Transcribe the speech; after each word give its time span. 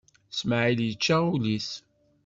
Smaɛil 0.39 0.79
yečča 0.87 1.17
ul-is. 1.33 1.69